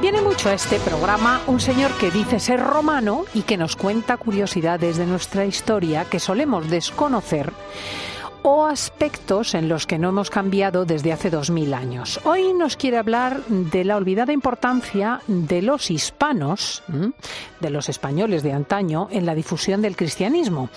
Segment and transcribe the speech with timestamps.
[0.00, 4.16] Viene mucho a este programa un señor que dice ser romano y que nos cuenta
[4.16, 7.52] curiosidades de nuestra historia que solemos desconocer
[8.42, 12.20] o aspectos en los que no hemos cambiado desde hace dos mil años.
[12.24, 16.82] Hoy nos quiere hablar de la olvidada importancia de los hispanos,
[17.60, 20.70] de los españoles de antaño, en la difusión del cristianismo.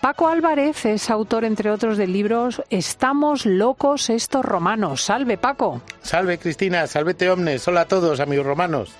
[0.00, 5.02] Paco Álvarez es autor, entre otros, del libro Estamos locos estos romanos.
[5.02, 5.82] Salve, Paco.
[6.00, 6.86] Salve, Cristina.
[6.86, 7.66] Salvete, omnes.
[7.68, 8.90] Hola a todos, amigos romanos.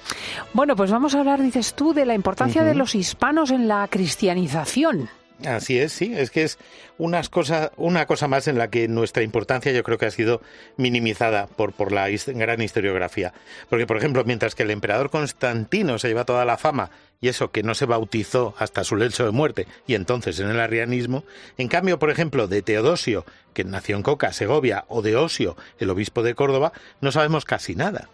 [0.53, 3.87] Bueno, pues vamos a hablar, dices tú, de la importancia de los hispanos en la
[3.89, 5.09] cristianización.
[5.47, 6.59] Así es, sí, es que es
[6.99, 10.43] unas cosas, una cosa más en la que nuestra importancia yo creo que ha sido
[10.77, 13.33] minimizada por, por la gran historiografía.
[13.69, 17.51] Porque, por ejemplo, mientras que el emperador Constantino se lleva toda la fama y eso
[17.51, 21.25] que no se bautizó hasta su lecho de muerte y entonces en el arrianismo,
[21.59, 25.91] en cambio, por ejemplo, de Teodosio, que nació en Coca, Segovia, o de Osio, el
[25.91, 28.09] obispo de Córdoba, no sabemos casi nada.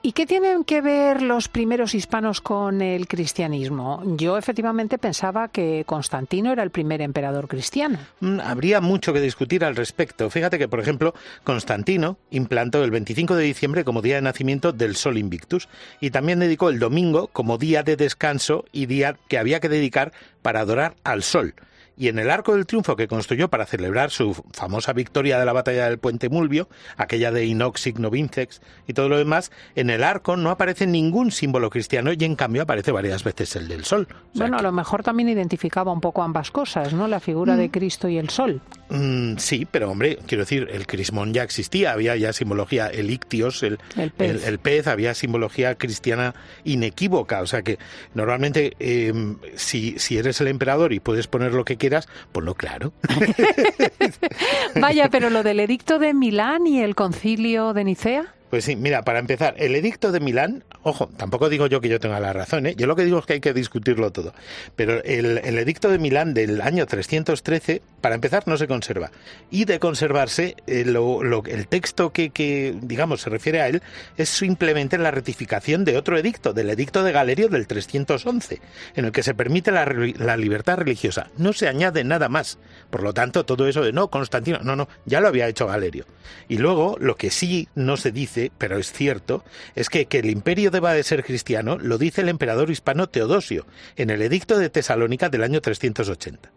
[0.00, 4.00] ¿Y qué tienen que ver los primeros hispanos con el cristianismo?
[4.16, 7.98] Yo efectivamente pensaba que Constantino era el primer emperador cristiano.
[8.20, 10.30] Mm, habría mucho que discutir al respecto.
[10.30, 14.94] Fíjate que, por ejemplo, Constantino implantó el 25 de diciembre como día de nacimiento del
[14.94, 15.68] Sol Invictus
[16.00, 18.37] y también dedicó el domingo como día de descanso
[18.72, 21.54] y día que había que dedicar para adorar al Sol
[21.98, 25.52] y en el arco del triunfo que construyó para celebrar su famosa victoria de la
[25.52, 30.04] batalla del puente Mulvio, aquella de Inox Signo Vincex y todo lo demás, en el
[30.04, 34.06] arco no aparece ningún símbolo cristiano y en cambio aparece varias veces el del sol.
[34.34, 37.08] bueno, a lo mejor también identificaba un poco ambas cosas, ¿no?
[37.08, 37.70] La figura de mm.
[37.70, 38.60] Cristo y el sol.
[38.90, 43.64] Mm, sí, pero hombre, quiero decir, el crismón ya existía, había ya simbología, el ictios,
[43.64, 44.86] el, el, pez.
[44.86, 47.78] había simbología cristiana inequívoca, o sea que
[48.14, 51.87] normalmente em, si, si eres el emperador y puedes poner lo que quieras,
[52.32, 52.92] pues lo claro.
[54.80, 58.34] Vaya, pero lo del edicto de Milán y el concilio de Nicea.
[58.50, 62.00] Pues sí, mira, para empezar, el edicto de Milán, ojo, tampoco digo yo que yo
[62.00, 62.74] tenga la razón, ¿eh?
[62.76, 64.32] yo lo que digo es que hay que discutirlo todo,
[64.74, 69.10] pero el, edicto de Milán del año 313, para empezar, no se conserva.
[69.50, 73.82] Y de conservarse, eh, el texto que, digamos, se refiere a él
[74.16, 78.60] es simplemente la ratificación de otro edicto, del edicto de Galerio del 311,
[78.96, 81.28] en el que se permite la, la libertad religiosa.
[81.36, 82.58] No se añade nada más.
[82.90, 86.06] Por lo tanto, todo eso de no, Constantino, no, no, ya lo había hecho Galerio.
[86.48, 89.44] Y luego, lo que sí no se dice, pero es cierto,
[89.74, 93.66] es que, que el imperio deba de ser cristiano lo dice el emperador hispano Teodosio
[93.96, 96.50] en el edicto de Tesalónica del año 380.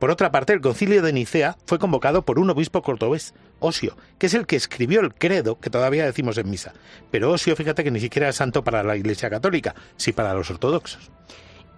[0.00, 4.28] Por otra parte, el concilio de Nicea fue convocado por un obispo cordobés, Osio, que
[4.28, 6.72] es el que escribió el credo que todavía decimos en misa.
[7.10, 10.50] Pero Osio, fíjate que ni siquiera es santo para la Iglesia Católica, sí para los
[10.50, 11.10] ortodoxos.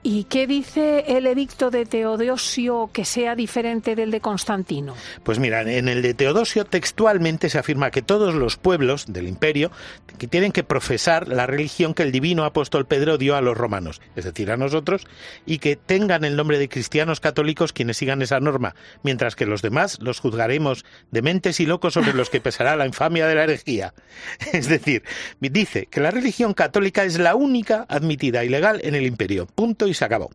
[0.05, 4.97] ¿Y qué dice el edicto de Teodosio que sea diferente del de Constantino?
[5.23, 9.71] Pues mira, en el de Teodosio textualmente se afirma que todos los pueblos del imperio
[10.19, 14.01] que tienen que profesar la religión que el divino apóstol Pedro dio a los romanos,
[14.17, 15.07] es decir, a nosotros,
[15.47, 18.75] y que tengan el nombre de cristianos católicos quienes sigan esa norma,
[19.05, 22.87] mientras que los demás los juzgaremos de mentes y locos sobre los que pesará la
[22.87, 23.95] infamia de la herejía.
[24.53, 25.05] Es decir,
[25.41, 29.47] dice que la religión católica es la única admitida y legal en el imperio.
[29.47, 30.31] Punto y se acabó.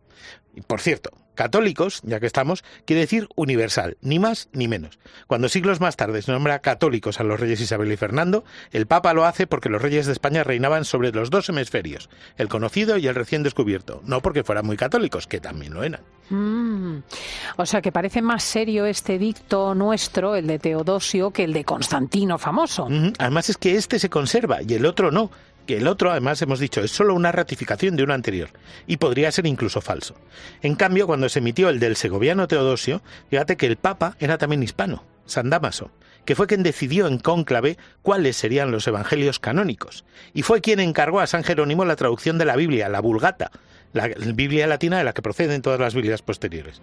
[0.54, 4.98] Y por cierto, católicos, ya que estamos, quiere decir universal, ni más ni menos.
[5.28, 9.14] Cuando siglos más tarde se nombra católicos a los reyes Isabel y Fernando, el Papa
[9.14, 13.06] lo hace porque los reyes de España reinaban sobre los dos hemisferios, el conocido y
[13.06, 16.00] el recién descubierto, no porque fueran muy católicos, que también lo eran.
[16.30, 17.04] Mm.
[17.56, 21.64] O sea que parece más serio este dicto nuestro, el de Teodosio, que el de
[21.64, 22.88] Constantino famoso.
[23.18, 25.30] Además es que este se conserva y el otro no
[25.68, 28.48] que el otro, además hemos dicho, es solo una ratificación de uno anterior,
[28.86, 30.14] y podría ser incluso falso.
[30.62, 34.62] En cambio, cuando se emitió el del segoviano Teodosio, fíjate que el Papa era también
[34.62, 35.90] hispano, San Damaso,
[36.24, 41.20] que fue quien decidió en cónclave cuáles serían los evangelios canónicos, y fue quien encargó
[41.20, 43.50] a San Jerónimo la traducción de la Biblia, la Vulgata,
[43.92, 46.82] la Biblia latina de la que proceden todas las Biblias posteriores.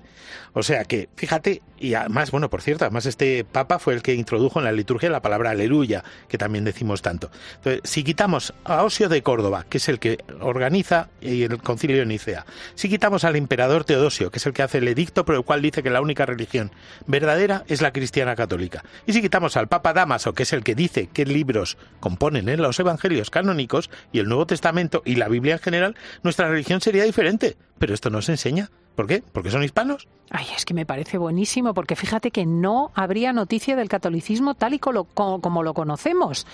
[0.53, 4.13] O sea que, fíjate, y además, bueno, por cierto, además este Papa fue el que
[4.13, 7.29] introdujo en la liturgia la palabra aleluya, que también decimos tanto.
[7.57, 12.05] Entonces, si quitamos a Osio de Córdoba, que es el que organiza el concilio de
[12.05, 15.43] Nicea, si quitamos al emperador Teodosio, que es el que hace el edicto por el
[15.43, 16.71] cual dice que la única religión
[17.05, 20.75] verdadera es la cristiana católica, y si quitamos al Papa Damaso, que es el que
[20.75, 25.55] dice qué libros componen en los evangelios canónicos y el Nuevo Testamento y la Biblia
[25.55, 27.57] en general, nuestra religión sería diferente.
[27.77, 28.71] Pero esto no se enseña.
[28.95, 29.23] ¿Por qué?
[29.31, 30.07] ¿Porque son hispanos?
[30.31, 34.73] Ay, es que me parece buenísimo, porque fíjate que no habría noticia del catolicismo tal
[34.73, 36.47] y como, lo conocemos.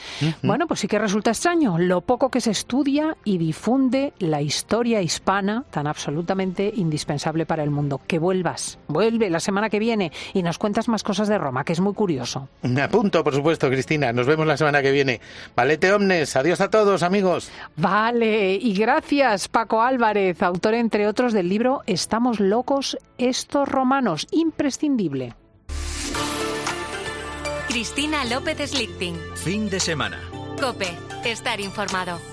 [0.43, 5.01] Bueno, pues sí que resulta extraño lo poco que se estudia y difunde la historia
[5.01, 8.01] hispana tan absolutamente indispensable para el mundo.
[8.05, 11.73] Que vuelvas, vuelve la semana que viene y nos cuentas más cosas de Roma, que
[11.73, 12.49] es muy curioso.
[12.63, 14.11] Me apunto, por supuesto, Cristina.
[14.11, 15.21] Nos vemos la semana que viene.
[15.55, 16.35] Valete omnes.
[16.35, 17.49] Adiós a todos, amigos.
[17.77, 25.35] Vale, y gracias, Paco Álvarez, autor, entre otros, del libro Estamos locos, estos romanos, imprescindible.
[27.67, 29.15] Cristina López Slichting.
[29.35, 30.19] Fin de semana.
[30.59, 30.87] Cope,
[31.23, 32.30] estar informado.